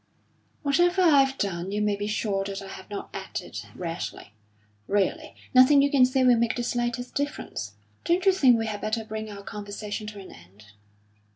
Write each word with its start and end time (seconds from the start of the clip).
"Whatever 0.63 1.03
I've 1.03 1.37
done, 1.37 1.71
you 1.71 1.79
may 1.79 1.95
be 1.95 2.07
sure 2.07 2.43
that 2.45 2.59
I 2.63 2.69
have 2.69 2.89
not 2.89 3.11
acted 3.13 3.59
rashly. 3.75 4.33
Really, 4.87 5.35
nothing 5.53 5.83
you 5.83 5.91
can 5.91 6.07
say 6.07 6.23
will 6.23 6.37
make 6.37 6.55
the 6.55 6.63
slightest 6.63 7.13
difference. 7.13 7.73
Don't 8.03 8.25
you 8.25 8.31
think 8.31 8.57
we 8.57 8.65
had 8.65 8.81
better 8.81 9.05
bring 9.05 9.29
our 9.29 9.43
conversation 9.43 10.07
to 10.07 10.19
an 10.19 10.31
end?" 10.31 10.65